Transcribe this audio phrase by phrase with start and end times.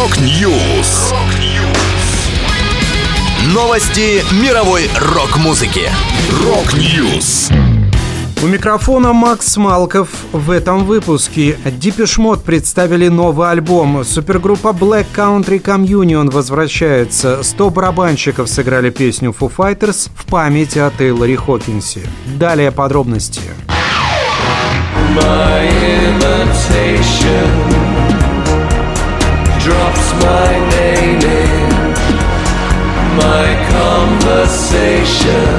[0.00, 1.12] Rock News.
[3.52, 5.90] Новости мировой рок-музыки.
[6.42, 7.50] Rock News.
[8.42, 11.58] У микрофона Макс Малков в этом выпуске.
[11.66, 14.02] Depeche Mode представили новый альбом.
[14.02, 17.42] Супергруппа Black Country Communion возвращается.
[17.42, 22.00] 100 барабанщиков сыграли песню Foo Fighters в память о Тейлоре Хокинсе.
[22.38, 23.42] Далее подробности.
[25.14, 25.70] My
[35.00, 35.49] nation.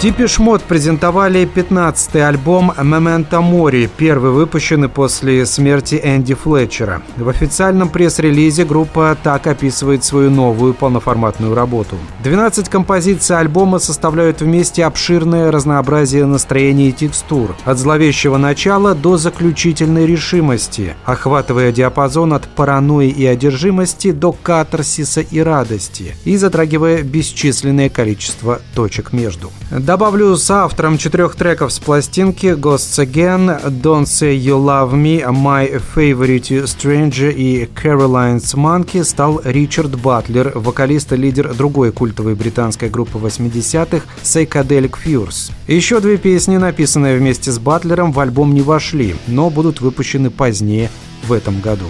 [0.00, 7.02] Depeche Mode презентовали 15-й альбом «Memento Mori», первый выпущенный после смерти Энди Флетчера.
[7.16, 11.96] В официальном пресс-релизе группа так описывает свою новую полноформатную работу.
[12.22, 20.06] 12 композиций альбома составляют вместе обширное разнообразие настроений и текстур, от зловещего начала до заключительной
[20.06, 28.60] решимости, охватывая диапазон от паранойи и одержимости до катарсиса и радости, и затрагивая бесчисленное количество
[28.76, 29.50] точек между.
[29.88, 35.82] Добавлю с автором четырех треков с пластинки Ghosts Again, Don't Say You Love Me, My
[35.96, 43.16] Favorite Stranger и Caroline's Monkey стал Ричард Батлер, вокалист и лидер другой культовой британской группы
[43.16, 45.52] 80-х Psychedelic Furs.
[45.66, 50.90] Еще две песни, написанные вместе с Батлером, в альбом не вошли, но будут выпущены позднее
[51.26, 51.86] в этом году.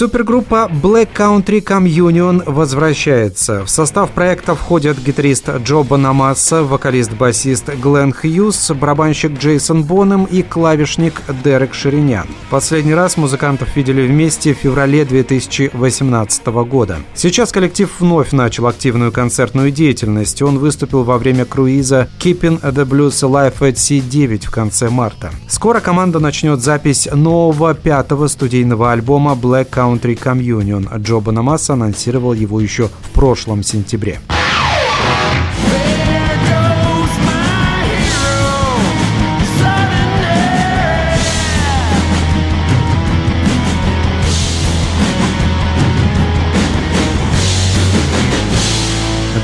[0.00, 3.64] 苏格 Группа Black Country Communion возвращается.
[3.64, 11.20] В состав проекта входят гитарист Джо Банамасса, вокалист-басист Глен Хьюз, барабанщик Джейсон Бонем и клавишник
[11.42, 12.28] Дерек Ширинян.
[12.48, 16.98] Последний раз музыкантов видели вместе в феврале 2018 года.
[17.14, 20.40] Сейчас коллектив вновь начал активную концертную деятельность.
[20.42, 25.30] Он выступил во время круиза Keeping the Blues Alive at Sea 9 в конце марта.
[25.48, 30.88] Скоро команда начнет запись нового пятого студийного альбома Black Country Communion.
[31.02, 34.20] Джо Банамасса анонсировал его еще в прошлом сентябре.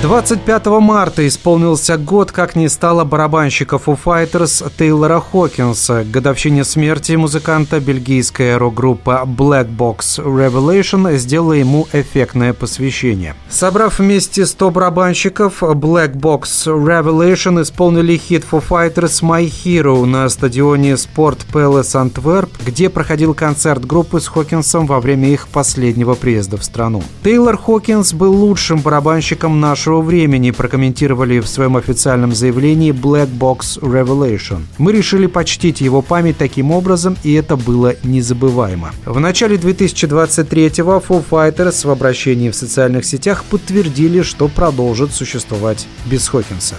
[0.03, 6.05] 25 марта исполнился год, как не стало барабанщика Foo Fighters Тейлора Хокинса.
[6.05, 13.35] К годовщине смерти музыканта бельгийская рок-группа Black Box Revelation сделала ему эффектное посвящение.
[13.49, 20.93] Собрав вместе 100 барабанщиков, Black Box Revelation исполнили хит Foo Fighters My Hero на стадионе
[20.93, 26.65] Sport Palace Antwerp, где проходил концерт группы с Хокинсом во время их последнего приезда в
[26.65, 27.03] страну.
[27.25, 33.79] Тейлор Хокинс был лучшим барабанщиком нашего нашего времени прокомментировали в своем официальном заявлении Black Box
[33.81, 34.63] Revelation.
[34.79, 38.91] Мы решили почтить его память таким образом, и это было незабываемо.
[39.05, 46.27] В начале 2023-го Foo Fighters в обращении в социальных сетях подтвердили, что продолжит существовать без
[46.27, 46.75] Хокинса.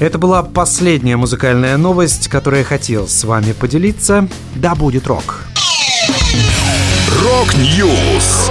[0.00, 4.26] Это была последняя музыкальная новость, которую я хотел с вами поделиться.
[4.56, 5.44] Да будет рок!
[7.22, 8.50] Rock News!